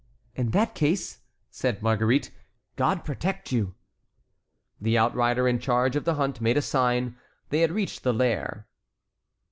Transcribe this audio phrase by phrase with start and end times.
[0.33, 1.19] "In that case,"
[1.51, 2.31] said Marguerite,
[2.75, 3.75] "God protect you!"
[4.81, 7.17] The outrider in charge of the hunt made a sign.
[7.49, 8.65] They had reached the lair.